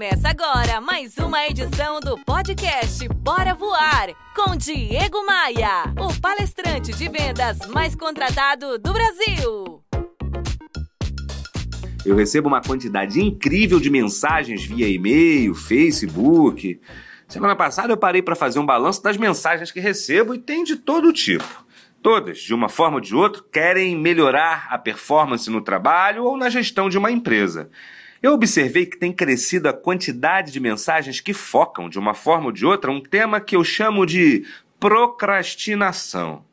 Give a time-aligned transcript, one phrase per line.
[0.00, 7.06] Começa agora mais uma edição do podcast Bora Voar com Diego Maia, o palestrante de
[7.06, 9.84] vendas mais contratado do Brasil.
[12.06, 16.80] Eu recebo uma quantidade incrível de mensagens via e-mail, Facebook.
[17.28, 20.76] Semana passada eu parei para fazer um balanço das mensagens que recebo e tem de
[20.76, 21.66] todo tipo.
[22.02, 26.48] Todas, de uma forma ou de outra, querem melhorar a performance no trabalho ou na
[26.48, 27.68] gestão de uma empresa.
[28.22, 32.52] Eu observei que tem crescido a quantidade de mensagens que focam, de uma forma ou
[32.52, 34.44] de outra, um tema que eu chamo de
[34.78, 36.44] procrastinação.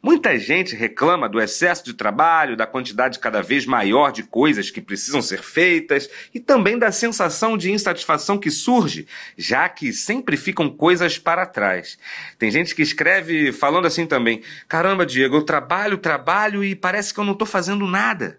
[0.00, 4.80] Muita gente reclama do excesso de trabalho, da quantidade cada vez maior de coisas que
[4.80, 10.70] precisam ser feitas e também da sensação de insatisfação que surge, já que sempre ficam
[10.70, 11.98] coisas para trás.
[12.38, 17.18] Tem gente que escreve falando assim também: caramba, Diego, eu trabalho, trabalho e parece que
[17.18, 18.38] eu não estou fazendo nada.